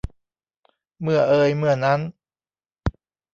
[1.01, 1.99] เมื่อเอยเมื่อนั้น